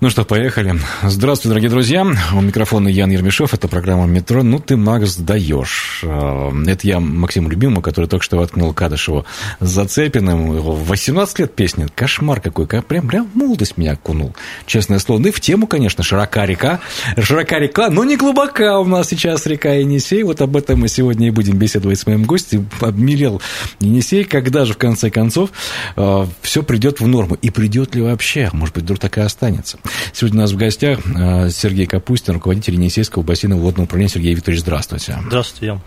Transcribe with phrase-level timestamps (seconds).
[0.00, 0.76] Ну что, поехали.
[1.02, 2.06] Здравствуйте, дорогие друзья.
[2.32, 3.52] У микрофона Ян Ермешов.
[3.52, 4.42] Это программа «Метро».
[4.42, 6.00] Ну, ты, Макс, даешь.
[6.02, 9.26] Э, это я Максиму Любимому, который только что воткнул Кадышеву
[9.60, 10.52] Зацепиным.
[10.52, 11.86] 18 лет песни.
[11.94, 12.66] Кошмар какой.
[12.66, 14.34] Прям, прям молодость меня окунул.
[14.64, 15.18] Честное слово.
[15.18, 16.80] Ну и в тему, конечно, широка река.
[17.18, 20.22] Широка река, но не глубока у нас сейчас река Енисей.
[20.22, 22.70] Вот об этом мы сегодня и будем беседовать с моим гостем.
[22.80, 23.42] Обмелел
[23.80, 24.24] Енисей.
[24.24, 25.50] Когда же, в конце концов,
[25.96, 27.34] э, все придет в норму?
[27.34, 28.48] И придет ли вообще?
[28.54, 29.78] Может быть, вдруг и останется?
[30.12, 34.10] Сегодня у нас в гостях э, Сергей Капустин, руководитель Енисейского бассейнового водного управления.
[34.10, 35.18] Сергей Викторович, здравствуйте.
[35.26, 35.80] Здравствуйте.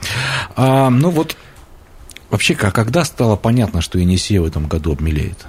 [0.55, 1.35] А, ну вот,
[2.29, 5.45] вообще, когда стало понятно, что Енисей в этом году обмелеет?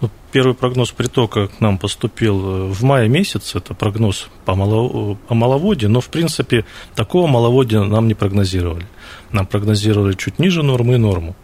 [0.00, 5.14] Ну, первый прогноз притока к нам поступил э, в мае месяце, это прогноз по, мало,
[5.14, 8.86] по маловодью, но, в принципе, такого маловодия нам не прогнозировали.
[9.32, 11.34] Нам прогнозировали чуть ниже нормы и норму.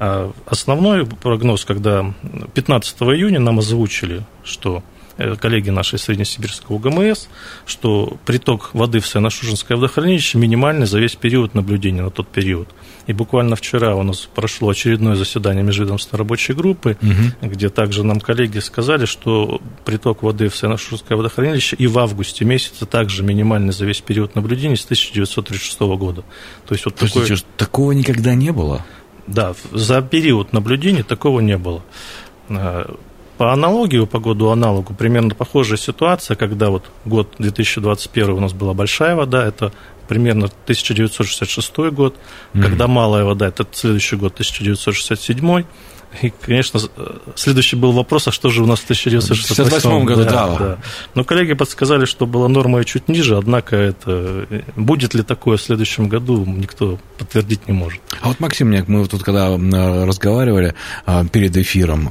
[0.00, 2.14] А основной прогноз, когда
[2.54, 4.97] 15 июня нам озвучили, что Э,
[5.40, 7.26] коллеги наши Среднесибирского УГМС,
[7.66, 12.68] что приток воды в Саяно-Шушенское водохранилище минимальный за весь период наблюдения на тот период.
[13.06, 17.48] И буквально вчера у нас прошло очередное заседание межведомственной рабочей группы, угу.
[17.48, 22.86] где также нам коллеги сказали, что приток воды в Саяно-Шушенское водохранилище и в августе месяце
[22.86, 26.22] также минимальный за весь период наблюдения с 1936 года.
[26.66, 27.44] То есть вот Подождите, такое...
[27.56, 28.84] такого никогда не было?
[29.26, 31.82] Да, за период наблюдения такого не было.
[33.38, 38.74] По аналогии, по году аналогу, примерно похожая ситуация, когда вот год 2021 у нас была
[38.74, 39.72] большая вода, это
[40.08, 42.62] примерно 1966 год, mm-hmm.
[42.62, 45.64] когда малая вода, это следующий год 1967
[46.22, 46.80] и, конечно,
[47.34, 50.24] следующий был вопрос, а что же у нас в 1968 году?
[50.24, 50.58] Да, да.
[50.58, 50.78] да.
[51.14, 56.08] Но коллеги подсказали, что была норма чуть ниже, однако это будет ли такое в следующем
[56.08, 58.00] году, никто подтвердить не может.
[58.20, 59.56] А вот Максим, мы тут когда
[60.06, 60.74] разговаривали
[61.04, 62.08] а, перед эфиром,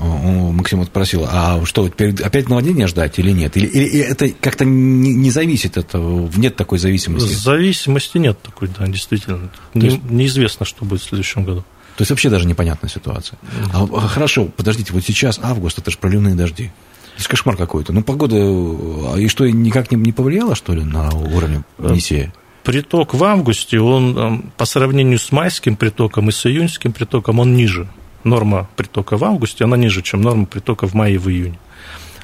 [0.55, 3.57] Максим вот спросил, а что, опять наводнение ждать или нет?
[3.57, 5.97] Или, или это как-то не, не зависит, это,
[6.35, 7.33] нет такой зависимости?
[7.33, 9.49] Зависимости нет такой, да, действительно.
[9.73, 10.03] есть...
[10.03, 11.63] Неизвестно, что будет в следующем году.
[11.97, 13.39] То есть вообще даже непонятная ситуация.
[13.73, 16.71] А, а, хорошо, подождите, вот сейчас август, это же проливные дожди.
[17.17, 17.91] Это кошмар какой-то.
[17.91, 22.31] Ну, погода, а и что, никак не, не повлияло, что ли, на уровень Енисея?
[22.63, 27.87] Приток в августе, он по сравнению с майским притоком и с июньским притоком, он ниже.
[28.23, 31.57] Норма притока в августе, она ниже, чем норма притока в мае и в июне.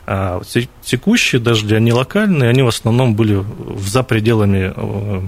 [0.05, 0.41] А
[0.83, 3.43] текущие дожди, они локальные, они в основном были
[3.79, 5.21] за пределами э,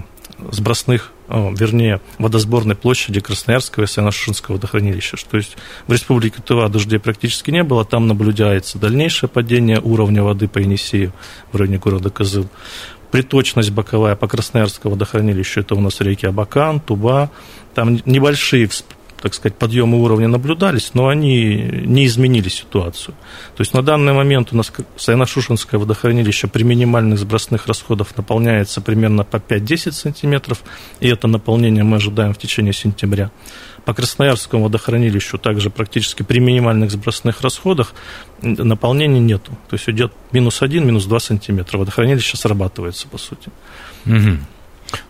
[0.52, 5.16] сбросных, вернее, водосборной площади Красноярского и Саяно-Шушинского водохранилища.
[5.28, 5.56] То есть
[5.86, 11.12] в Республике Тыва дождей практически не было, там наблюдается дальнейшее падение уровня воды по Енисею
[11.52, 12.48] в районе города Козыл.
[13.10, 17.30] Приточность боковая по Красноярскому водохранилищу, это у нас реки Абакан, Туба,
[17.74, 18.68] там небольшие
[19.20, 23.14] так сказать, подъемы уровня наблюдались, но они не изменили ситуацию.
[23.56, 29.24] То есть на данный момент у нас Саяно-Шушенское водохранилище при минимальных сбросных расходах наполняется примерно
[29.24, 30.62] по 5-10 сантиметров,
[31.00, 33.30] и это наполнение мы ожидаем в течение сентября.
[33.84, 37.94] По Красноярскому водохранилищу также практически при минимальных сбросных расходах
[38.42, 39.52] наполнения нету.
[39.68, 41.78] То есть идет минус 1, минус 2 сантиметра.
[41.78, 43.48] Водохранилище срабатывается, по сути.
[44.04, 44.38] Угу.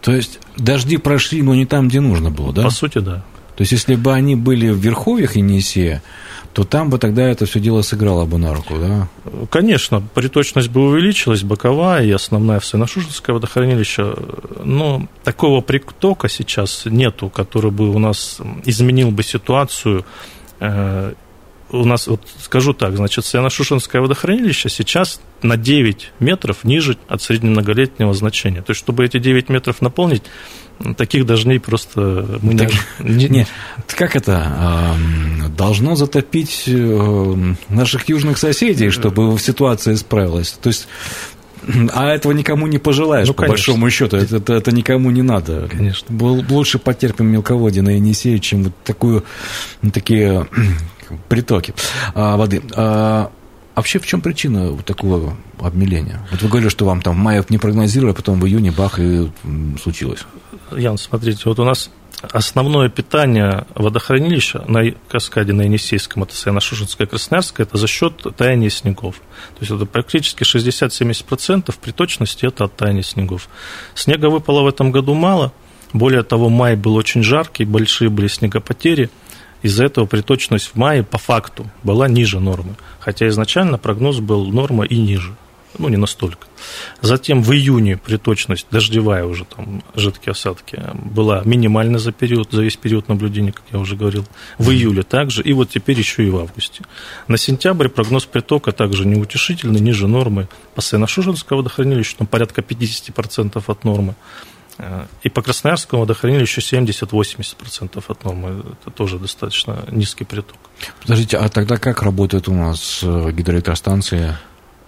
[0.02, 2.64] То есть дожди прошли, но не там, где нужно было, да?
[2.64, 3.24] По сути, да.
[3.56, 6.02] То есть, если бы они были в верховьях Енисея,
[6.52, 9.08] то там бы тогда это все дело сыграло бы на руку, да?
[9.50, 14.14] Конечно, приточность бы увеличилась, боковая и основная в Сыношушинское водохранилище,
[14.64, 20.06] но такого притока сейчас нету, который бы у нас изменил бы ситуацию
[20.60, 21.12] э,
[21.70, 28.14] у нас, вот скажу так, значит, Саяно-Шушенское водохранилище сейчас на 9 метров ниже от среднемноголетнего
[28.14, 28.62] значения.
[28.62, 30.22] То есть, чтобы эти 9 метров наполнить,
[30.96, 32.70] таких дождей просто мы так,
[33.00, 33.46] не, не...
[33.88, 34.94] Как это?
[35.56, 40.52] Должно затопить э, наших южных соседей, чтобы ситуация исправилась.
[40.52, 40.86] То есть
[41.92, 43.72] а этого никому не пожелаешь, ну, по конечно.
[43.72, 44.16] большому счету.
[44.16, 45.68] Это, это, это никому не надо.
[45.68, 46.06] Конечно.
[46.16, 49.24] Лучше потерпим мелководье на Енисею, чем вот такую,
[49.92, 50.46] такие
[51.28, 51.74] притоки
[52.14, 52.62] а, воды.
[52.74, 53.30] А,
[53.74, 56.20] вообще, в чем причина вот такого обмеления?
[56.30, 58.98] Вот вы говорили, что вам там в мае не прогнозировали, а потом в июне бах
[58.98, 59.30] и
[59.82, 60.20] случилось.
[60.72, 61.90] Ян, смотрите, вот у нас
[62.32, 69.16] основное питание водохранилища на каскаде на Енисейском, это Саяно-Шушенское, Красноярское, это за счет таяния снегов.
[69.54, 73.48] То есть это практически 60-70% при точности это от таяния снегов.
[73.94, 75.52] Снега выпало в этом году мало,
[75.92, 79.10] более того, май был очень жаркий, большие были снегопотери,
[79.62, 84.84] из-за этого приточность в мае по факту была ниже нормы, хотя изначально прогноз был норма
[84.84, 85.36] и ниже
[85.78, 86.46] ну, не настолько.
[87.00, 92.76] Затем в июне приточность дождевая уже, там, жидкие осадки, была минимальна за период, за весь
[92.76, 94.24] период наблюдения, как я уже говорил.
[94.58, 96.82] В июле также, и вот теперь еще и в августе.
[97.28, 100.48] На сентябрь прогноз притока также неутешительный, ниже нормы.
[100.74, 104.14] По Саяно-Шушенскому водохранилищу там порядка 50% от нормы.
[105.22, 108.62] И по Красноярскому водохранилищу 70-80% от нормы.
[108.80, 110.56] Это тоже достаточно низкий приток.
[111.00, 114.38] Подождите, а тогда как работает у нас э, гидроэлектростанция?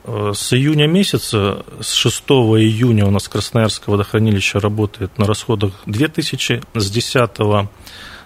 [0.04, 6.62] Э, с июня месяца, с 6 июня у нас Красноярское водохранилище работает на расходах 2000,
[6.74, 7.30] с 10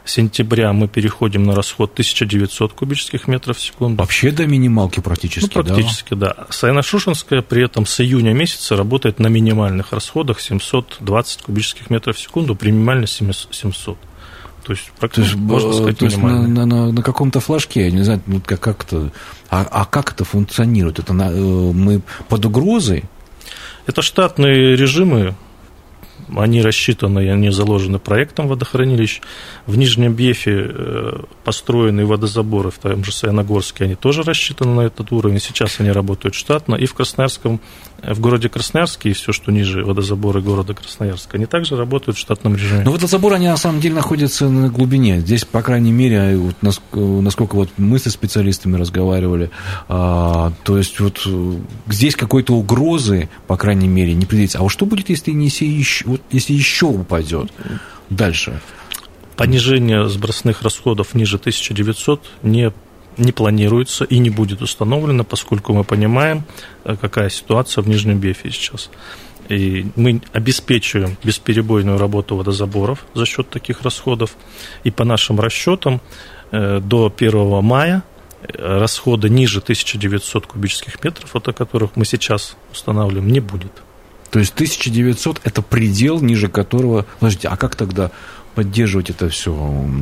[0.04, 4.02] сентября мы переходим на расход 1900 кубических метров в секунду.
[4.02, 6.34] Вообще до минималки практически, ну, практически, да?
[6.36, 6.46] да.
[6.50, 12.54] Саяно-Шушенская при этом с июня месяца работает на минимальных расходах 720 кубических метров в секунду,
[12.54, 13.98] при минимальности 700.
[14.64, 17.86] То есть, практически, то есть, можно сказать, то есть на, на, на, на каком-то флажке,
[17.86, 19.10] я не знаю, ну, как, как это,
[19.50, 21.00] а, а как это функционирует?
[21.00, 23.04] Это на, э, мы под угрозой?
[23.86, 25.34] Это штатные режимы,
[26.36, 29.20] они рассчитаны, они заложены проектом водохранилищ.
[29.66, 35.12] В Нижнем Бефе э, построенные водозаборы в том же Саяногорске, они тоже рассчитаны на этот
[35.12, 35.40] уровень.
[35.40, 36.74] Сейчас они работают штатно.
[36.74, 37.60] И в Красноярском,
[38.02, 42.56] в городе Красноярске, и все, что ниже водозаборы города Красноярска, они также работают в штатном
[42.56, 42.82] режиме.
[42.84, 45.20] Но водозаборы, они на самом деле находятся на глубине.
[45.20, 46.56] Здесь, по крайней мере, вот,
[46.92, 49.50] насколько вот мы со специалистами разговаривали,
[49.88, 51.54] а, то есть вот э,
[51.88, 54.58] здесь какой-то угрозы, по крайней мере, не предвидится.
[54.58, 57.50] А вот что будет, если еще, вот, если еще упадет
[58.10, 58.60] дальше?
[59.36, 62.72] Понижение сбросных расходов ниже 1900 не
[63.16, 66.44] не планируется и не будет установлено, поскольку мы понимаем,
[66.84, 68.90] э, какая ситуация в Нижнем Бефе сейчас.
[69.48, 74.36] И мы обеспечиваем бесперебойную работу водозаборов за счет таких расходов.
[74.84, 76.00] И по нашим расчетам
[76.52, 78.02] э, до 1 мая
[78.40, 83.72] э, расхода ниже 1900 кубических метров, от которых мы сейчас устанавливаем, не будет.
[84.32, 87.04] То есть 1900– это предел, ниже которого…
[87.20, 88.10] Подождите, а как тогда
[88.54, 89.54] поддерживать это все?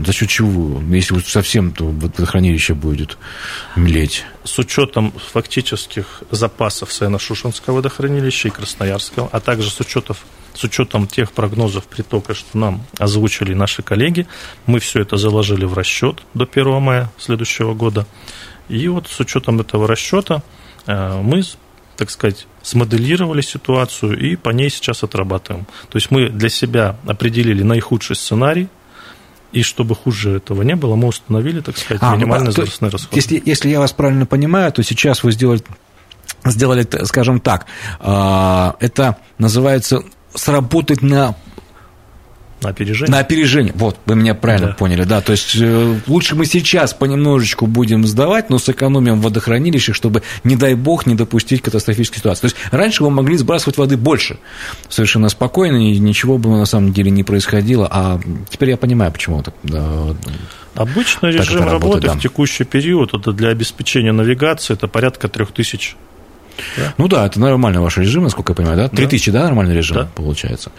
[0.06, 0.81] За счет чего?
[0.94, 3.19] Если вот совсем то водохранилище будет
[3.75, 4.25] млеть.
[4.44, 10.17] С учетом фактических запасов Саяно-Шушенского водохранилища и Красноярского, а также с учетом,
[10.55, 14.29] с учетом тех прогнозов притока, что нам озвучили наши коллеги,
[14.65, 18.06] мы все это заложили в расчет до 1 мая следующего года.
[18.69, 20.44] И вот с учетом этого расчета
[20.87, 21.43] э, мы
[22.00, 25.67] так сказать, смоделировали ситуацию и по ней сейчас отрабатываем.
[25.91, 28.69] То есть мы для себя определили наихудший сценарий,
[29.52, 33.14] и чтобы хуже этого не было, мы установили, так сказать, а, минимальный ну, возрастной расход.
[33.14, 35.62] Если, если я вас правильно понимаю, то сейчас вы сделали,
[36.47, 37.67] сделали скажем так,
[37.99, 40.03] а, это называется
[40.35, 41.35] сработать на
[42.62, 43.12] на опережение?
[43.12, 43.72] На опережение.
[43.76, 44.74] Вот, вы меня правильно да.
[44.74, 45.20] поняли, да.
[45.20, 50.56] То есть э, лучше мы сейчас понемножечку будем сдавать, но сэкономим в водохранилищах, чтобы, не
[50.56, 52.42] дай бог, не допустить катастрофической ситуации.
[52.42, 54.38] То есть раньше вы могли сбрасывать воды больше,
[54.88, 57.88] совершенно спокойно, и ничего бы на самом деле не происходило.
[57.90, 59.54] А теперь я понимаю, почему так.
[59.62, 60.14] Да,
[60.74, 62.14] Обычный режим работы да.
[62.14, 65.96] в текущий период это для обеспечения навигации это порядка 3000
[66.76, 66.94] да?
[66.98, 68.88] Ну да, это нормальный ваш режим, насколько я понимаю, да?
[68.88, 70.08] 3000, да, да нормальный режим да.
[70.14, 70.72] получается?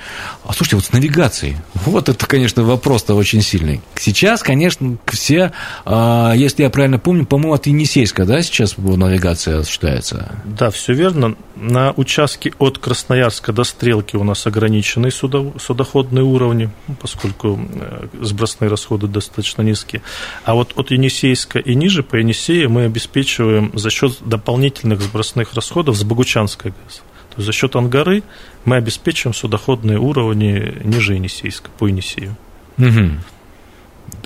[0.45, 3.81] А слушайте, вот с навигацией, вот это, конечно, вопрос-то очень сильный.
[3.95, 5.51] Сейчас, конечно, все,
[5.85, 10.35] а, если я правильно помню, по-моему, от Енисейска, да, сейчас навигация осуществляется?
[10.45, 11.35] Да, все верно.
[11.55, 16.69] На участке от Красноярска до Стрелки у нас ограниченные судоходные уровни,
[16.99, 20.01] поскольку э, сбросные расходы достаточно низкие.
[20.43, 25.70] А вот от Енисейска и ниже по Енисею мы обеспечиваем за счет дополнительных сбросных расходов
[25.71, 27.01] расходов с Богучанской ГЭС.
[27.29, 28.23] То есть за счет Ангары
[28.65, 32.35] мы обеспечиваем судоходные уровни ниже Енисейска, по Енисею.
[32.77, 33.11] Угу.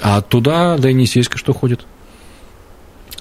[0.02, 1.86] А туда, до Енисейска, что ходит?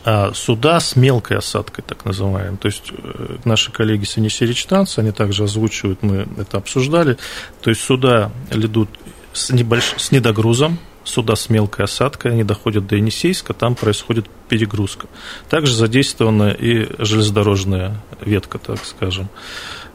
[0.07, 2.57] А суда с мелкой осадкой, так называемой.
[2.57, 7.19] То есть э, наши коллеги с Енисей Речтранс, они также озвучивают, мы это обсуждали.
[7.61, 8.89] То есть суда идут
[9.35, 9.95] с, небольш...
[9.99, 15.07] с недогрузом, суда с мелкой осадкой, они доходят до Енисейска, там происходит перегрузка.
[15.49, 19.29] Также задействована и железнодорожная ветка, так скажем.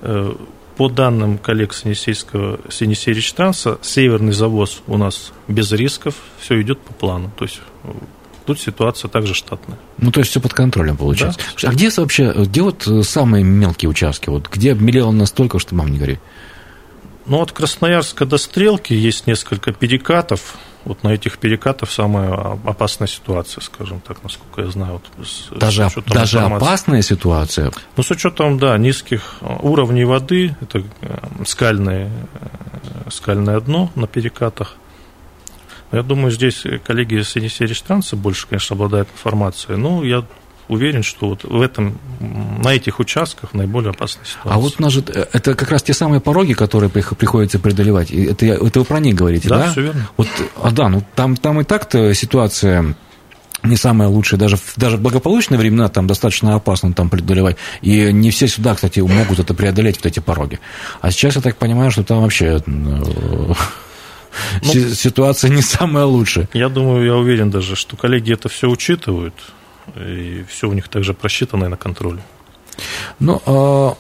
[0.02, 0.34] Э,
[0.78, 6.62] по данным коллег с Енисейского, с Енисей Речтранса, северный завоз у нас без рисков, все
[6.62, 7.32] идет по плану.
[7.38, 7.90] То есть э,
[8.46, 9.78] тут ситуация также штатная.
[9.98, 11.40] Ну, то есть все под контролем получается.
[11.62, 11.70] Да.
[11.70, 14.30] А где вообще, где вот самые мелкие участки?
[14.30, 16.20] Вот где обмелело настолько, что мам не говори?
[17.26, 23.62] Ну, от Красноярска до Стрелки есть несколько перекатов, Вот на этих перекатах самая опасная ситуация,
[23.62, 24.94] скажем так, насколько я знаю.
[24.94, 27.72] Вот с, даже с даже опасная ситуация?
[27.98, 30.84] Ну, с учетом, да, низких уровней воды, это
[31.46, 32.10] скальное,
[33.10, 34.76] скальное дно на перекатах.
[35.92, 39.78] Я думаю, здесь коллеги с Енисей больше, конечно, обладают информацией.
[39.78, 40.24] Ну, я
[40.70, 44.54] уверен, что вот в этом, на этих участках наиболее опасная ситуация.
[44.54, 48.12] А вот у нас же, э, это как раз те самые пороги, которые приходится преодолевать.
[48.12, 49.58] Это, это вы про них говорите, да?
[49.58, 50.10] Да, все верно.
[50.16, 50.28] Вот,
[50.62, 52.96] а да, ну там, там и так-то ситуация
[53.64, 57.58] не самая лучшая, даже, даже в благополучные времена там достаточно опасно там преодолевать.
[57.82, 60.60] И не все сюда, кстати, могут это преодолеть, вот эти пороги.
[61.02, 63.54] А сейчас я так понимаю, что там вообще э, ну,
[64.64, 66.48] ситуация не самая лучшая.
[66.54, 69.34] Я думаю, я уверен даже, что коллеги это все учитывают
[69.96, 72.22] и все у них также просчитано и на контроле.
[73.20, 73.96] Ну, а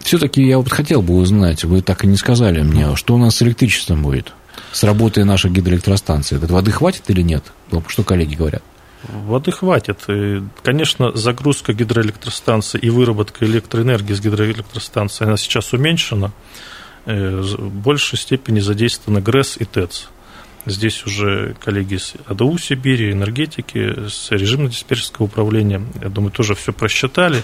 [0.00, 3.36] все-таки я вот хотел бы узнать, вы так и не сказали мне, что у нас
[3.36, 4.32] с электричеством будет,
[4.72, 6.38] с работой наших гидроэлектростанций.
[6.38, 7.44] Это воды хватит или нет?
[7.88, 8.62] Что коллеги говорят?
[9.08, 9.98] Воды хватит.
[10.08, 16.32] И, конечно, загрузка гидроэлектростанции и выработка электроэнергии с гидроэлектростанции, она сейчас уменьшена.
[17.06, 20.08] Э, в большей степени задействованы ГРЭС и ТЭЦ.
[20.66, 27.42] Здесь уже коллеги с АДУ Сибири, энергетики, с режимно-диспетчерского управления, я думаю, тоже все просчитали.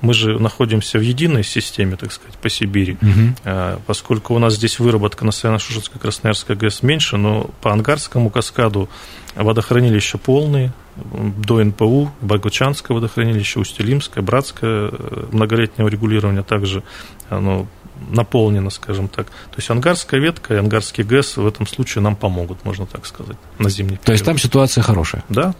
[0.00, 3.80] Мы же находимся в единой системе, так сказать, по Сибири, угу.
[3.86, 8.88] поскольку у нас здесь выработка на Саяно-Шушетской, Красноярской ГЭС меньше, но по Ангарскому каскаду
[9.34, 16.82] водохранилища полные, до НПУ, Байгучанское водохранилище, Усть-Илимское, Братское э, многолетнего регулирования также
[17.30, 17.66] оно
[18.10, 19.26] наполнено, скажем так.
[19.26, 23.36] То есть ангарская ветка и ангарский ГЭС в этом случае нам помогут, можно так сказать,
[23.58, 24.04] на зимний период.
[24.04, 25.24] То есть там ситуация хорошая?
[25.28, 25.54] Да,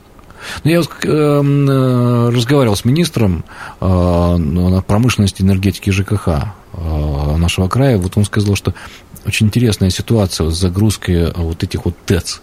[0.64, 3.44] ну, я эм, э, разговаривал с министром
[3.80, 6.28] э, промышленности, энергетики ЖКХ
[6.72, 7.98] э, нашего края.
[7.98, 8.74] Вот он сказал, что
[9.24, 12.40] очень интересная ситуация с загрузкой вот этих вот ТЭЦ.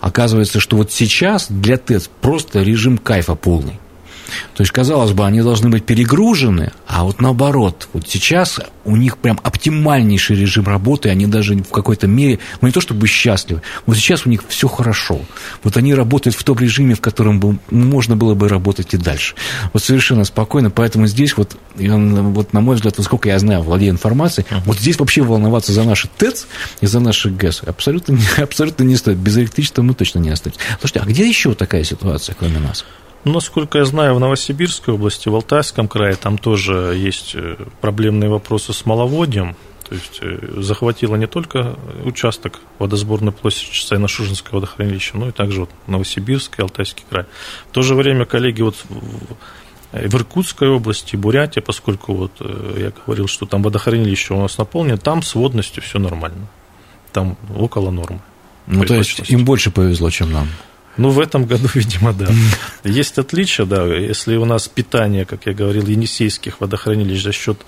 [0.00, 3.80] Оказывается, что вот сейчас для ТЭЦ просто режим кайфа полный.
[4.54, 9.18] То есть, казалось бы, они должны быть перегружены, а вот наоборот, вот сейчас у них
[9.18, 13.96] прям оптимальнейший режим работы, они даже в какой-то мере, ну не то чтобы счастливы, вот
[13.96, 15.20] сейчас у них все хорошо.
[15.62, 19.34] Вот они работают в том режиме, в котором бы, можно было бы работать и дальше.
[19.72, 24.46] Вот совершенно спокойно, поэтому здесь вот, вот на мой взгляд, насколько я знаю, владею информацией,
[24.48, 24.62] uh-huh.
[24.66, 26.46] вот здесь вообще волноваться за наши ТЭЦ
[26.80, 29.18] и за наши ГЭС абсолютно, абсолютно не стоит.
[29.18, 30.60] Без электричества мы точно не останемся.
[30.80, 32.84] Слушайте, а где еще такая ситуация, кроме нас?
[33.24, 38.28] Ну, насколько я знаю, в Новосибирской области, в Алтайском крае, там тоже есть э, проблемные
[38.28, 39.54] вопросы с маловодьем.
[39.88, 45.70] То есть э, захватило не только участок водосборной площади Сайно-Шужинское водохранилище, но и также вот
[45.86, 47.26] Новосибирский, Алтайский край.
[47.70, 48.76] В то же время, коллеги, вот
[49.92, 54.98] в Иркутской области, Бурятия, поскольку вот э, я говорил, что там водохранилище у нас наполнено,
[54.98, 56.48] там с водностью все нормально.
[57.12, 58.20] Там около нормы.
[58.66, 60.48] Ну, то есть им больше повезло, чем нам.
[60.96, 62.28] Ну, в этом году, видимо, да.
[62.84, 63.84] Есть отличия, да.
[63.86, 67.60] Если у нас питание, как я говорил, енисейских водохранилищ за счет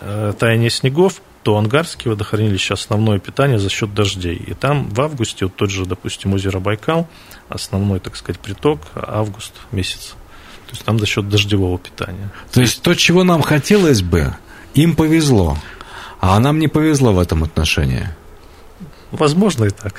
[0.00, 4.36] э, таяния снегов, то ангарские водохранилища основное питание за счет дождей.
[4.36, 7.08] И там в августе, вот тот же, допустим, озеро Байкал,
[7.48, 10.14] основной, так сказать, приток, август месяц.
[10.66, 12.30] То есть там за счет дождевого питания.
[12.52, 14.36] То есть то, чего нам хотелось бы,
[14.74, 15.56] им повезло,
[16.20, 18.08] а нам не повезло в этом отношении.
[19.10, 19.94] Возможно и так.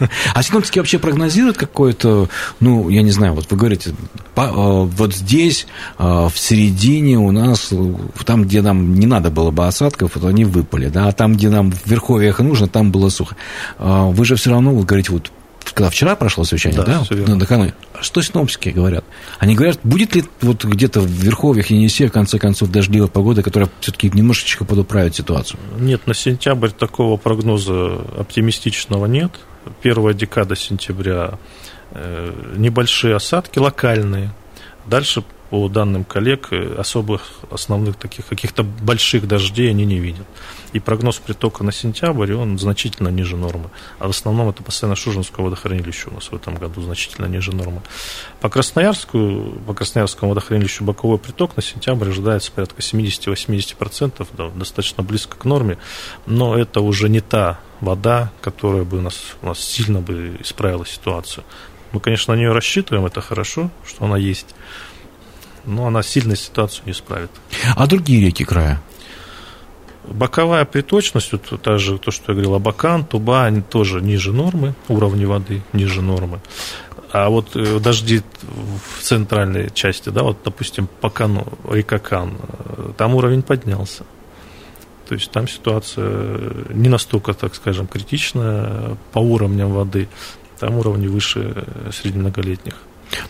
[0.32, 2.28] А синоптики вообще прогнозируют какое-то,
[2.60, 3.94] ну, я не знаю, вот вы говорите, э,
[4.36, 5.66] вот здесь,
[5.98, 7.72] э, в середине у нас,
[8.24, 11.48] там, где нам не надо было бы осадков, вот они выпали, да, а там, где
[11.48, 13.34] нам в верховьях нужно, там было сухо.
[13.78, 15.32] Э, вы же все равно, вы говорите, вот
[15.72, 17.16] когда вчера прошло совещание, да, да?
[17.16, 19.04] на накануне, что синоптики говорят?
[19.38, 23.68] Они говорят, будет ли вот где-то в Верховьях Енисея, в конце концов, дождливая погода, которая
[23.80, 25.58] все-таки немножечко подуправит ситуацию?
[25.78, 29.32] Нет, на сентябрь такого прогноза оптимистичного нет.
[29.82, 31.38] Первая декада сентября
[31.92, 34.32] э, небольшие осадки локальные.
[34.86, 40.26] Дальше по данным коллег, э, особых основных таких каких-то больших дождей они не видят.
[40.72, 43.70] И прогноз притока на сентябрь, он значительно ниже нормы.
[43.98, 47.80] А в основном это постоянно Шужинское водохранилище у нас в этом году значительно ниже нормы.
[48.40, 55.36] По Красноярску, по Красноярскому водохранилищу боковой приток на сентябрь ожидается порядка 70-80%, да, достаточно близко
[55.36, 55.78] к норме,
[56.26, 60.84] но это уже не та вода, которая бы у нас, у нас сильно бы исправила
[60.84, 61.44] ситуацию.
[61.92, 64.54] Мы, конечно, на нее рассчитываем, это хорошо, что она есть
[65.68, 67.30] но она сильно ситуацию не исправит.
[67.76, 68.80] А другие реки края?
[70.04, 74.74] Боковая приточность, вот та же, то, что я говорил, Абакан, Туба, они тоже ниже нормы,
[74.88, 76.40] уровни воды ниже нормы.
[77.12, 82.92] А вот э, дожди в центральной части, да, вот, допустим, по Кану, река Кан, э,
[82.96, 84.04] там уровень поднялся.
[85.08, 86.38] То есть там ситуация
[86.70, 90.08] не настолько, так скажем, критичная по уровням воды.
[90.58, 92.74] там уровни выше среди многолетних.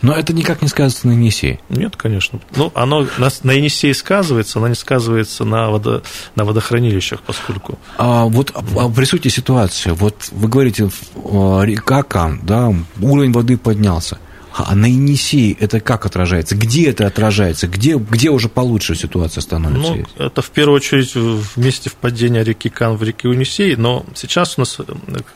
[0.01, 1.59] Но это никак не сказывается на Енисее.
[1.69, 2.39] Нет, конечно.
[2.55, 6.03] Ну, оно на, на Енисее сказывается, оно не сказывается на, водо,
[6.35, 7.77] на водохранилищах, поскольку...
[7.97, 9.95] А, вот обрисуйте ситуацию.
[9.95, 14.19] Вот вы говорите, река Кан, да, уровень воды поднялся.
[14.53, 16.55] А на Енисее это как отражается?
[16.55, 17.67] Где это отражается?
[17.67, 19.93] Где, где уже получше ситуация становится?
[19.93, 24.57] Ну, это в первую очередь в месте впадения реки Кан в реку Енисей, но сейчас
[24.57, 24.77] у нас,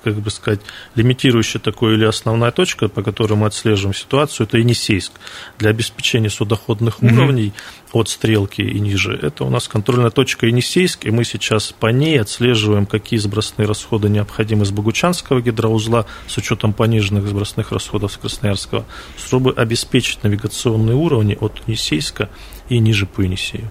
[0.03, 0.61] как бы сказать,
[0.95, 5.11] лимитирующая такое или основная точка, по которой мы отслеживаем ситуацию, это Енисейск.
[5.59, 7.13] Для обеспечения судоходных угу.
[7.13, 7.53] уровней
[7.93, 9.17] от стрелки и ниже.
[9.21, 14.09] Это у нас контрольная точка Енисейск, и мы сейчас по ней отслеживаем, какие сбросные расходы
[14.09, 18.85] необходимы с Богучанского гидроузла с учетом пониженных сбросных расходов с Красноярского,
[19.17, 22.29] чтобы обеспечить навигационные уровни от Енисейска
[22.69, 23.69] и ниже по Енисею.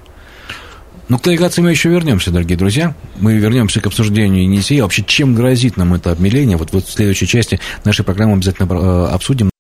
[1.09, 2.95] Ну, к навигации мы еще вернемся, дорогие друзья.
[3.19, 4.83] Мы вернемся к обсуждению Енисея.
[4.83, 6.57] Вообще, чем грозит нам это обмеление?
[6.57, 9.51] Вот, вот в следующей части нашей программы обязательно э, обсудим.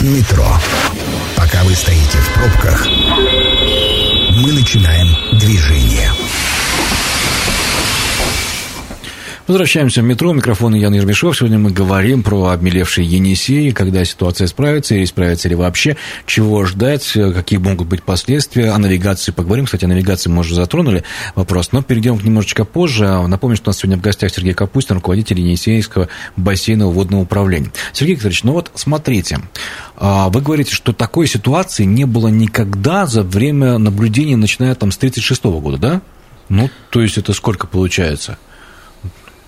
[0.00, 0.46] Метро.
[1.36, 2.86] Пока вы стоите в пробках,
[4.42, 6.10] мы начинаем движение.
[9.46, 10.32] Возвращаемся в метро.
[10.32, 11.36] Микрофон Ян Ермешов.
[11.36, 17.12] Сегодня мы говорим про обмелевший Енисей, когда ситуация справится, или справится ли вообще, чего ждать,
[17.12, 18.72] какие могут быть последствия.
[18.72, 19.66] О навигации поговорим.
[19.66, 21.04] Кстати, о навигации мы уже затронули
[21.36, 23.06] вопрос, но перейдем к немножечко позже.
[23.06, 27.70] Напомню, что у нас сегодня в гостях Сергей Капустин, руководитель Енисейского бассейнового водного управления.
[27.92, 29.38] Сергей Викторович, ну вот смотрите,
[29.96, 34.96] а, вы говорите, что такой ситуации не было никогда за время наблюдения, начиная там с
[34.96, 36.02] 1936 года, да?
[36.48, 38.38] Ну, то есть это сколько получается?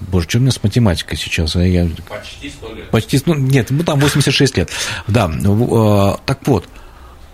[0.01, 1.57] Боже, что у меня с математикой сейчас?
[1.57, 1.89] А я...
[2.09, 2.91] Почти 100 лет.
[2.91, 4.71] Почти, ну, нет, ну, там 86 лет.
[5.07, 6.69] Да, э, так вот,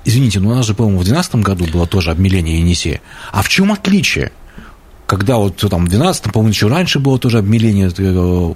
[0.04, 3.00] извините, ну, у нас же, по-моему, в 2012 году было тоже обмеление Енисея.
[3.32, 4.32] А в чем отличие?
[5.06, 8.54] Когда вот там в 12 по-моему, еще раньше было тоже обмеление э,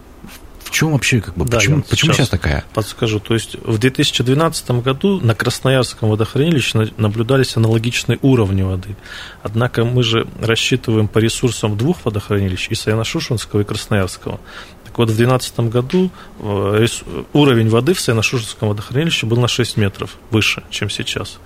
[0.68, 2.62] в чем вообще, как бы, да, почему, почему сейчас, сейчас такая?
[2.74, 3.20] Подскажу.
[3.20, 8.94] То есть в 2012 году на Красноярском водохранилище наблюдались аналогичные уровни воды.
[9.42, 14.40] Однако мы же рассчитываем по ресурсам двух водохранилищ, и Саяно-Шушенского, и Красноярского.
[14.84, 16.10] Так вот, в 2012 году
[16.40, 16.86] э,
[17.32, 21.38] уровень воды в Саяно-Шушенском водохранилище был на 6 метров выше, чем сейчас.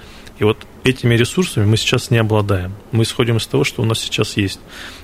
[0.43, 2.73] И вот этими ресурсами мы сейчас не обладаем.
[2.91, 4.59] Мы исходим из того, что у нас сейчас есть.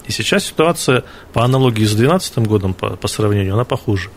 [0.08, 4.10] И сейчас ситуация по аналогии с 2012 годом, по, по сравнению, она похуже.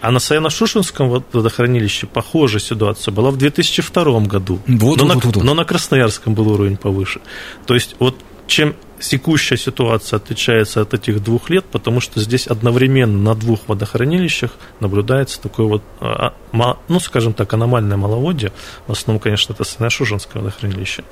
[0.00, 4.58] А на Саяно-Шушинском водохранилище похожая ситуация была в 2002 году.
[4.66, 5.44] Вот, но, вот, на, вот, вот.
[5.44, 7.20] но на Красноярском был уровень повыше.
[7.64, 8.16] То есть вот
[8.48, 14.52] чем текущая ситуация отличается от этих двух лет, потому что здесь одновременно на двух водохранилищах
[14.80, 18.52] наблюдается такое вот, а, а, ну, скажем так, аномальное маловодье.
[18.86, 21.04] В основном, конечно, это Сыношужинское водохранилище.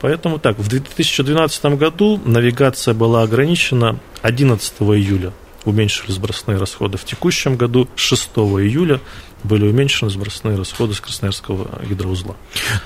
[0.00, 5.32] Поэтому так, в 2012 году навигация была ограничена 11 июля
[5.64, 6.96] уменьшили сбросные расходы.
[6.96, 9.00] В текущем году 6 июля
[9.44, 12.36] были уменьшены сбросные расходы с Красноярского гидроузла.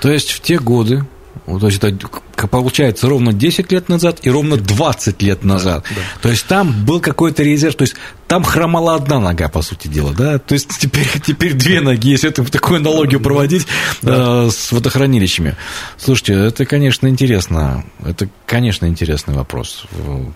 [0.01, 1.05] То есть в те годы
[1.45, 5.83] вот, то есть это получается ровно 10 лет назад и ровно 20 лет назад.
[5.89, 6.01] Да, да.
[6.21, 7.95] То есть там был какой-то резерв, то есть
[8.27, 10.39] там хромала одна нога, по сути дела, да?
[10.39, 13.67] То есть теперь, теперь две ноги, если это такую аналогию проводить
[14.01, 14.45] да.
[14.45, 15.55] э, с водохранилищами.
[15.97, 17.83] Слушайте, это, конечно, интересно.
[18.05, 19.85] Это, конечно, интересный вопрос.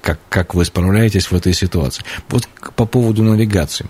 [0.01, 2.03] Как, как вы справляетесь в этой ситуации.
[2.29, 3.85] Вот по поводу навигации.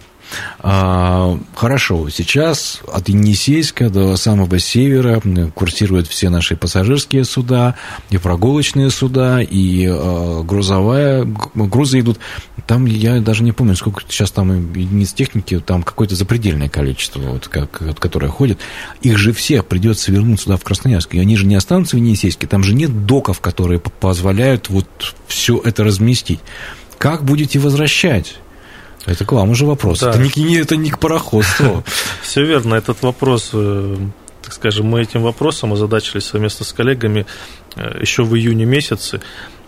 [0.59, 5.21] А, хорошо, сейчас от Енисейска до самого севера
[5.53, 7.75] курсируют все наши пассажирские суда,
[8.09, 12.19] и прогулочные суда, и а, грузовая, грузы идут.
[12.65, 17.47] Там я даже не помню, сколько сейчас там единиц техники, там какое-то запредельное количество, вот,
[17.47, 18.59] как, которое ходит.
[19.01, 21.15] Их же все придется вернуть сюда, в Красноярск.
[21.15, 24.87] И они же не останутся в Енисейске, там же нет доков, которые позволяют вот
[25.27, 26.39] все это разместить.
[26.97, 28.39] Как будете возвращать?
[29.07, 30.01] Это к вам уже вопрос.
[30.01, 30.09] Да.
[30.09, 31.83] Это, не, это не к пароходству.
[32.21, 32.75] Все верно.
[32.75, 33.97] Этот вопрос, э,
[34.43, 37.25] так скажем, мы этим вопросом озадачились совместно с коллегами
[37.75, 39.21] э, еще в июне месяце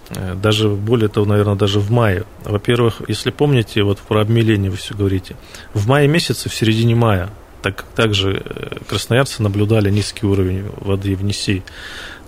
[0.09, 2.25] э, даже более того, наверное, даже в мае.
[2.43, 5.37] Во-первых, если помните, вот про обмеление вы все говорите,
[5.73, 7.29] в мае месяце, в середине мая,
[7.61, 8.43] так, также
[8.87, 11.63] красноярцы наблюдали низкий уровень воды в Несей.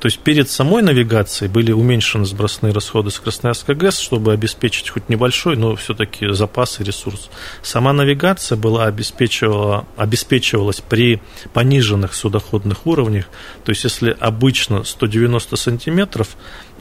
[0.01, 5.09] То есть перед самой навигацией были уменьшены сбросные расходы с Красноярска ГЭС, чтобы обеспечить хоть
[5.09, 7.29] небольшой, но все-таки запас и ресурс.
[7.61, 11.21] Сама навигация была обеспечивала, обеспечивалась при
[11.53, 13.25] пониженных судоходных уровнях.
[13.63, 16.35] То есть если обычно 190 сантиметров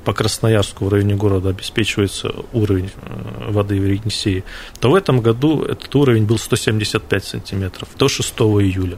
[0.06, 4.44] по Красноярску в районе города обеспечивается уровень э, воды в Енисее,
[4.80, 8.96] то в этом году этот уровень был 175 сантиметров до 6 июля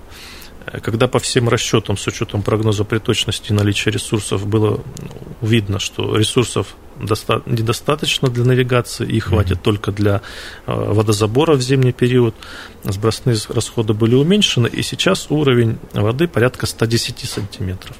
[0.82, 4.80] когда по всем расчетам, с учетом прогноза приточности и наличия ресурсов, было
[5.40, 9.62] видно, что ресурсов доста- недостаточно для навигации и хватит mm-hmm.
[9.62, 10.22] только для
[10.66, 12.34] э, водозабора в зимний период.
[12.84, 17.96] Сбросные расходы были уменьшены, и сейчас уровень воды порядка 110 сантиметров.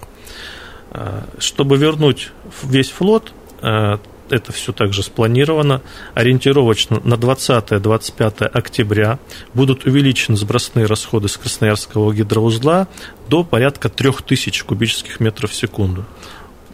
[0.91, 2.31] Э, чтобы вернуть
[2.63, 3.99] весь флот, э,
[4.33, 5.83] это все также спланировано.
[6.15, 9.19] Ориентировочно на 20-25 октября
[9.55, 12.89] будут увеличены сбросные расходы с Красноярского гидроузла
[13.29, 16.05] до порядка 3000 кубических метров в секунду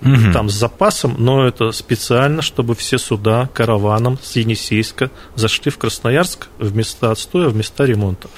[0.02, 0.32] угу.
[0.32, 6.48] там с запасом, но это специально, чтобы все суда караваном с Енисейска зашли в Красноярск
[6.58, 8.28] в места отстоя, в места ремонта.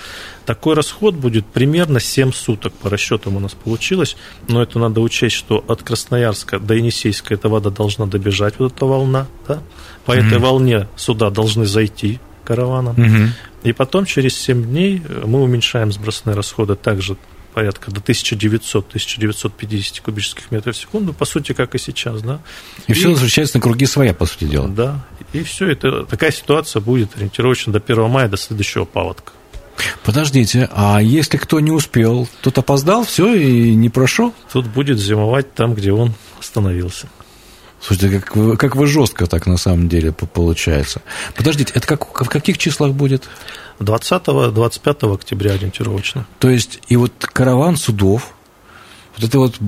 [0.47, 4.17] Такой расход будет примерно 7 суток по расчетам у нас получилось,
[4.49, 8.87] но это надо учесть, что от Красноярска до Енисейска эта вода должна добежать, вот эта
[8.87, 9.63] волна, да?
[10.05, 10.21] по угу.
[10.21, 12.99] этой волне суда должны зайти караваном.
[12.99, 13.33] Угу.
[13.65, 17.17] И потом через 7 дней мы уменьшаем сбросные расходы также
[17.51, 22.41] порядка до 1900-1950 кубических метров в секунду, по сути, как и сейчас, да.
[22.87, 24.69] И, и все возвращается на круги своя, по сути дела.
[24.69, 29.33] Да, и все это, такая ситуация будет ориентировочно до 1 мая, до следующего паводка.
[30.05, 34.35] Подождите, а если кто не успел, тот опоздал, все и не прошел?
[34.53, 37.09] Тут будет зимовать там, где он остановился.
[37.81, 41.03] Слушайте, как вы, как вы жестко так на самом деле получается.
[41.35, 43.29] Подождите, это как, в каких числах будет?
[43.79, 46.27] 20-25 октября ориентировочно.
[46.39, 48.35] То есть, и вот караван судов,
[49.17, 49.59] вот это вот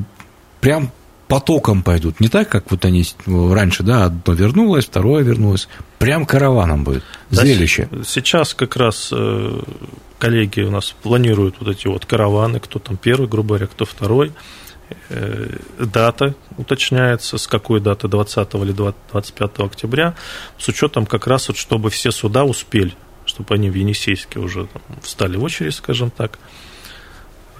[0.61, 0.92] прям
[1.27, 5.66] потоком пойдут, не так, как вот они раньше, да, одно вернулось, второе вернулось,
[5.98, 7.88] прям караваном будет, зрелище.
[7.90, 9.62] Да, сейчас как раз э,
[10.18, 14.33] коллеги у нас планируют вот эти вот караваны, кто там первый, грубо говоря, кто второй,
[15.78, 20.14] дата уточняется, с какой даты, 20 или 25 октября,
[20.59, 22.94] с учетом как раз вот, чтобы все суда успели
[23.26, 26.38] чтобы они в Енисейске уже там, встали в очередь, скажем так.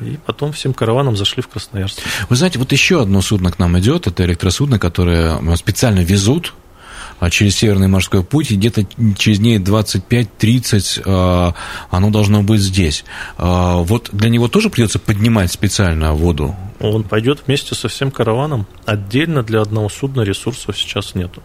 [0.01, 2.01] И потом всем караваном зашли в Красноярск.
[2.29, 6.55] Вы знаете, вот еще одно судно к нам идет, это электросудно, которое специально везут
[7.31, 8.85] через Северный морской путь, и где-то
[9.17, 11.55] через дней 25-30 а,
[11.91, 13.05] оно должно быть здесь.
[13.39, 16.55] А, вот для него тоже придется поднимать специально воду?
[16.81, 18.67] Он пойдет вместе со всем караваном.
[18.87, 21.41] Отдельно для одного судна ресурсов сейчас нету.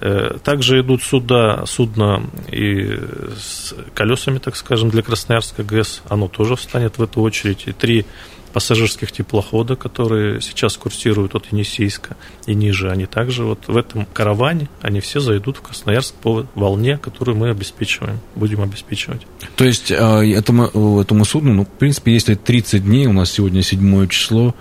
[0.00, 2.98] Э, также идут суда, судно и
[3.38, 6.02] с колесами, так скажем, для Красноярска ГЭС.
[6.08, 7.62] Оно тоже встанет в эту очередь.
[7.66, 8.06] И три
[8.52, 14.68] пассажирских теплохода, которые сейчас курсируют от Енисейска и ниже, они также вот в этом караване,
[14.80, 19.22] они все зайдут в Красноярск по волне, которую мы обеспечиваем, будем обеспечивать.
[19.56, 23.62] То есть а, этому, этому судну, ну, в принципе, если 30 дней, у нас сегодня
[23.62, 24.54] 7 число,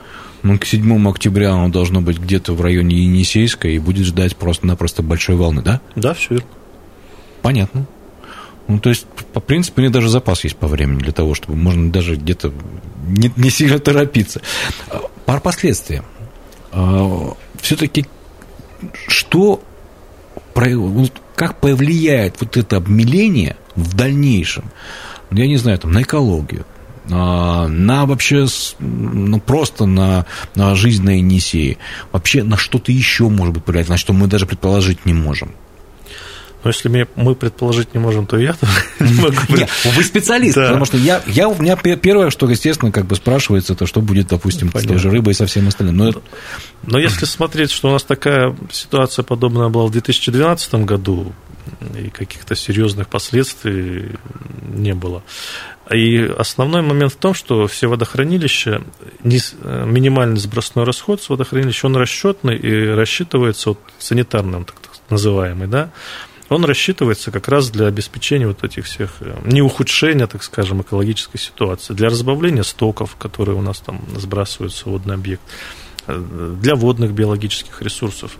[0.44, 5.04] ну, к 7 октября оно должно быть где-то в районе Енисейска и будет ждать просто-напросто
[5.04, 5.82] большой волны, да?
[5.96, 6.50] Да, все верно.
[7.42, 7.86] Понятно.
[8.68, 11.58] Ну, то есть, по принципу, у них даже запас есть по времени для того, чтобы
[11.58, 12.54] можно даже где-то
[13.08, 14.42] не, не сильно торопиться.
[15.26, 16.04] Пар последствия.
[16.72, 18.06] А, Все-таки
[19.08, 19.62] что,
[21.36, 24.66] как повлияет вот это обмеление в дальнейшем,
[25.32, 26.66] я не знаю, там, на экологию,
[27.10, 28.46] а, на вообще,
[28.80, 31.78] ну, просто на, на жизнь на Енисее,
[32.12, 35.52] вообще на что-то еще может быть повлиять, на что мы даже предположить не можем.
[36.64, 38.56] Но если мы предположить не можем, то я.
[39.00, 40.68] Нет, вы специалист, да.
[40.68, 44.28] потому что я, я, у меня первое, что, естественно, как бы спрашивается, это что будет,
[44.28, 44.82] допустим, Понятно.
[44.82, 45.98] с той же рыбой и со всем остальным.
[45.98, 46.14] Но,
[46.84, 51.34] Но если смотреть, что у нас такая ситуация подобная была в 2012 году,
[51.98, 54.18] и каких-то серьезных последствий
[54.74, 55.24] не было.
[55.92, 58.82] И основной момент в том, что все водохранилища,
[59.24, 64.76] минимальный сбросной расход с водохранилища, он расчетный и рассчитывается вот санитарным, так
[65.10, 65.92] называемый, да,
[66.56, 71.38] он рассчитывается как раз для обеспечения вот этих всех, э, не ухудшения, так скажем, экологической
[71.38, 75.42] ситуации, для разбавления стоков, которые у нас там сбрасываются в водный объект,
[76.08, 78.38] э, для водных биологических ресурсов.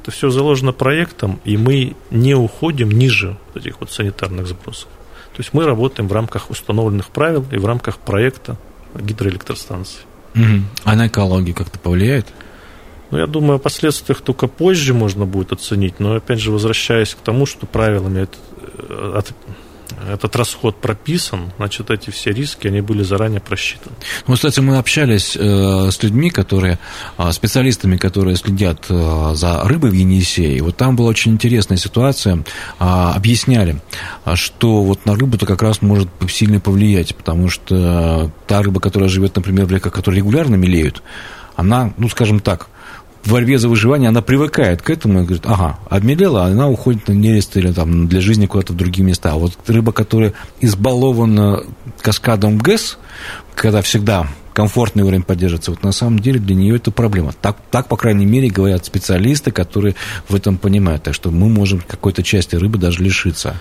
[0.00, 4.88] Это все заложено проектом, и мы не уходим ниже этих вот санитарных сбросов.
[5.36, 8.56] То есть мы работаем в рамках установленных правил и в рамках проекта
[8.94, 10.00] гидроэлектростанции.
[10.84, 12.26] А на экологию как-то повлияет?
[13.10, 17.18] Ну, я думаю, о последствиях только позже можно будет оценить, но, опять же, возвращаясь к
[17.18, 18.38] тому, что правилами этот,
[18.78, 19.20] э,
[20.12, 23.96] этот расход прописан, значит, эти все риски, они были заранее просчитаны.
[24.28, 26.78] Ну, кстати, мы общались э, с людьми, которые,
[27.18, 32.44] э, специалистами, которые следят за рыбой в Енисее, вот там была очень интересная ситуация,
[32.78, 33.80] объясняли,
[34.34, 39.34] что вот на рыбу-то как раз может сильно повлиять, потому что та рыба, которая живет,
[39.34, 41.02] например, в реках, которые регулярно мелеют,
[41.56, 42.68] она, ну, скажем так,
[43.22, 47.12] в борьбе за выживание она привыкает к этому и говорит, ага, обмелела, она уходит на
[47.12, 49.32] нерест или там для жизни куда-то в другие места.
[49.32, 51.62] А вот рыба, которая избалована
[52.00, 52.98] каскадом ГЭС,
[53.54, 55.70] когда всегда комфортный уровень поддерживается.
[55.70, 57.32] Вот на самом деле для нее это проблема.
[57.40, 59.94] Так, так, по крайней мере, говорят специалисты, которые
[60.28, 61.02] в этом понимают.
[61.02, 63.56] Так что мы можем какой-то части рыбы даже лишиться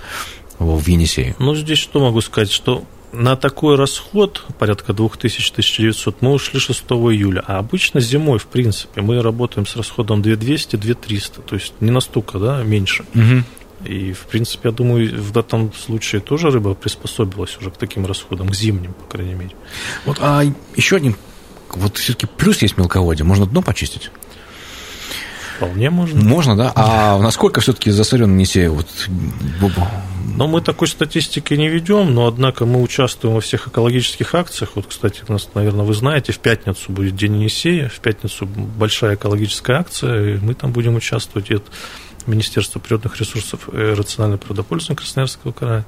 [0.58, 1.36] в Енисее.
[1.40, 7.44] Ну, здесь что могу сказать, что на такой расход, порядка 2000-1900, мы ушли 6 июля.
[7.48, 12.64] А обычно зимой, в принципе, мы работаем с расходом 2200-2300, то есть не настолько, да,
[12.64, 13.06] меньше.
[13.16, 13.44] Угу.
[13.86, 18.50] И, в принципе, я думаю, в этом случае тоже рыба приспособилась уже к таким расходам,
[18.50, 19.56] к зимним, по крайней мере.
[20.06, 20.44] Вот, а
[20.76, 21.16] еще один,
[21.74, 24.12] вот все-таки плюс есть мелководье, можно дно почистить?
[25.60, 26.24] Вполне можно.
[26.24, 26.72] Можно, да?
[26.74, 28.70] А насколько все-таки засорен Енисей?
[28.70, 28.88] Вот,
[30.38, 34.72] но мы такой статистики не ведем, но однако мы участвуем во всех экологических акциях.
[34.76, 39.74] Вот, кстати, нас, наверное, вы знаете, в пятницу будет День Енисея, в пятницу большая экологическая
[39.74, 41.52] акция, и мы там будем участвовать.
[41.52, 41.66] Это
[42.26, 45.86] Министерство природных ресурсов и рационального природопользования Красноярского края.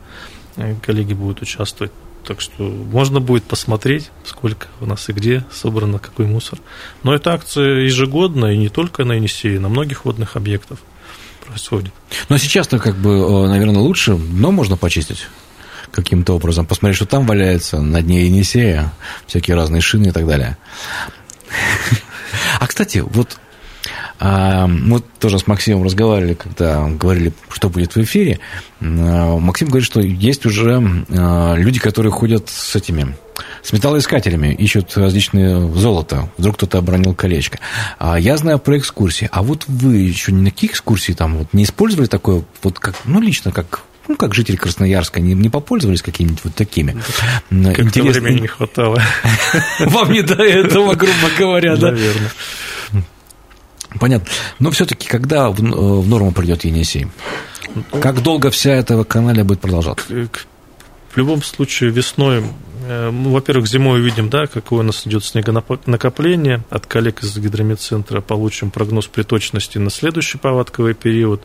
[0.86, 1.94] Коллеги будут участвовать.
[2.26, 6.60] Так что можно будет посмотреть, сколько у нас и где собрано, какой мусор.
[7.04, 10.80] Но эта акция ежегодная, и не только на Енисее, на многих водных объектах
[11.46, 11.94] происходит.
[12.30, 15.28] Но сейчас-то, как бы, э, наверное, лучше дно можно почистить
[15.92, 18.94] каким-то образом, посмотреть, что там валяется на дне Енисея,
[19.28, 20.58] всякие разные шины и так далее.
[22.62, 23.40] А, кстати, вот а,
[24.22, 28.40] мы тоже с Максимом разговаривали, когда говорили, что будет в эфире.
[28.80, 30.80] А, Максим говорит, что есть уже
[31.58, 33.16] люди, которые ходят с этими
[33.64, 36.30] с металлоискателями, ищут различные золото.
[36.38, 37.60] Вдруг кто-то обронил колечко.
[38.00, 39.30] А я знаю про экскурсии.
[39.32, 43.52] А вот вы еще никаких экскурсий там вот не использовали такое, вот как, ну, лично,
[43.52, 46.92] как ну, как житель Красноярска, не, не попользовались какими-нибудь вот такими?
[47.50, 48.22] Как-то Интересно...
[48.22, 49.02] времени не хватало.
[49.80, 51.92] Вам не до этого, грубо говоря, да?
[51.92, 52.32] Наверное.
[54.02, 54.28] Понятно.
[54.60, 57.08] Но все-таки, когда в, в норму придет Енисей?
[58.02, 60.06] Как долго вся эта каналия будет продолжаться?
[60.10, 62.44] В любом случае, весной
[62.84, 66.64] Э, мы, во-первых, зимой увидим, да, какое у нас идет снегонакопление.
[66.70, 71.42] От коллег из гидрометцентра получим прогноз приточности на следующий повадковый период.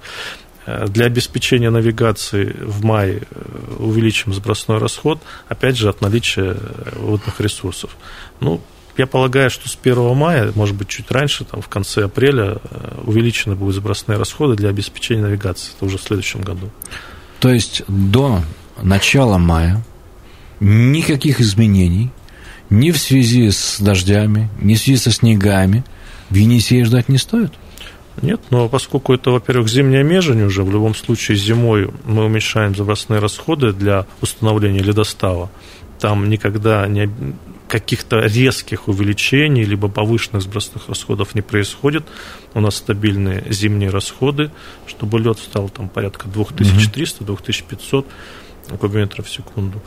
[0.67, 6.57] Э, для обеспечения навигации в мае э, увеличим сбросной расход, опять же, от наличия
[6.97, 7.97] водных ресурсов.
[8.41, 8.61] Ну,
[8.97, 12.59] я полагаю, что с 1 мая, может быть, чуть раньше, там, в конце апреля,
[13.05, 15.73] увеличены будут сбросные расходы для обеспечения навигации.
[15.77, 16.71] Это уже в следующем году.
[17.41, 18.43] То есть до
[18.83, 19.85] начала мая
[20.61, 22.11] никаких изменений
[22.71, 25.85] ни в связи с дождями, ни в связи со снегами
[26.31, 27.53] в Енисее ждать не стоит?
[28.23, 33.21] Нет, но поскольку это, во-первых, зимняя межень уже, в любом случае зимой мы уменьшаем запасные
[33.21, 35.51] расходы для установления ледостава,
[36.01, 37.11] там никогда не,
[37.81, 42.05] каких-то резких увеличений либо повышенных сбросных расходов не происходит.
[42.55, 44.51] У нас стабильные зимние расходы,
[44.87, 48.07] чтобы лед стал там порядка 2300-2500
[48.81, 49.83] кубометров в секунду.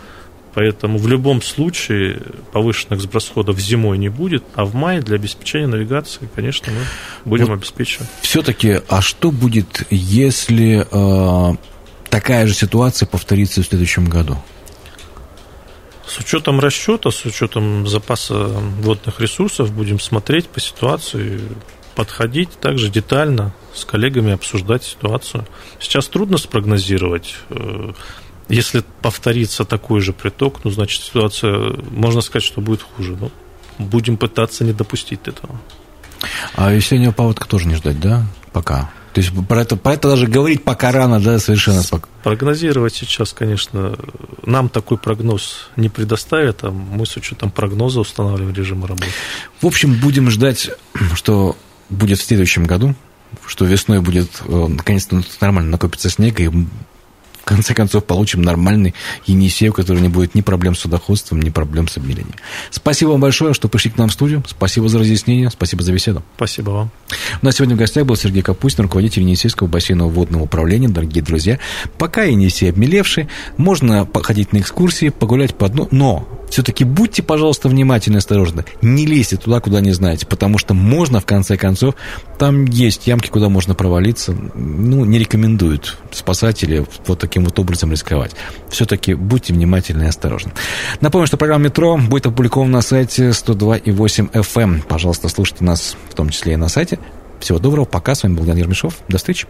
[0.54, 2.21] Поэтому в любом случае
[2.52, 6.82] повышенных сбросходов зимой не будет, а в мае для обеспечения навигации, конечно, мы
[7.25, 8.08] будем вот обеспечивать.
[8.21, 11.56] Все-таки, а что будет, если э,
[12.10, 14.38] такая же ситуация повторится в следующем году?
[16.10, 18.48] С учетом расчета, с учетом запаса
[18.82, 21.39] водных ресурсов будем смотреть по ситуации,
[21.95, 25.45] подходить также детально с коллегами, обсуждать ситуацию.
[25.80, 27.93] Сейчас трудно спрогнозировать э,
[28.50, 33.15] если повторится такой же приток, ну, значит, ситуация, можно сказать, что будет хуже.
[33.15, 33.32] Но
[33.78, 35.62] будем пытаться не допустить этого.
[36.56, 38.89] А весеннего паводка тоже не ждать, да, пока?
[39.13, 42.13] То есть про это, про это даже говорить пока рано, да, совершенно спокойно.
[42.24, 43.98] Прогнозировать сейчас, конечно,
[44.45, 49.10] нам такой прогноз не предоставят, а мы с учетом прогноза устанавливаем режим работы.
[49.62, 50.69] В общем, будем ждать,
[51.15, 51.56] что
[51.89, 52.93] будет в следующем году,
[53.48, 56.52] что весной будет, э, наконец-то нормально накопится снег, и
[57.49, 58.93] конце концов получим нормальный
[59.25, 62.35] Енисей, у которого не будет ни проблем с судоходством, ни проблем с обмелением.
[62.69, 64.43] Спасибо вам большое, что пришли к нам в студию.
[64.47, 66.23] Спасибо за разъяснение, спасибо за беседу.
[66.35, 66.91] Спасибо вам.
[67.41, 70.89] У нас сегодня в гостях был Сергей Капустин, руководитель Енисейского бассейнового водного управления.
[70.89, 71.59] Дорогие друзья,
[71.97, 78.15] пока Енисей обмелевший, можно походить на экскурсии, погулять по дну, но все-таки будьте, пожалуйста, внимательны
[78.15, 78.65] и осторожны.
[78.81, 81.95] Не лезьте туда, куда не знаете, потому что можно, в конце концов,
[82.38, 84.35] там есть ямки, куда можно провалиться.
[84.55, 88.32] Ну, не рекомендуют спасатели вот таким вот образом рисковать.
[88.69, 90.52] Все-таки будьте внимательны и осторожны.
[91.02, 94.62] Напомню, что программа «Метро» будет опубликована на сайте 102,8 FM.
[94.62, 94.82] Эм.
[94.82, 96.99] Пожалуйста, слушайте нас в том числе и на сайте.
[97.39, 98.15] Всего доброго, пока.
[98.15, 98.95] С вами был Ян Ермешов.
[99.08, 99.47] До встречи.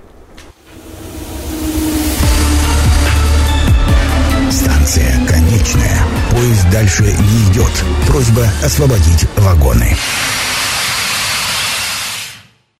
[4.52, 6.00] Станция конечная.
[6.32, 7.72] Поезд дальше не идет.
[8.08, 9.96] Просьба освободить вагоны.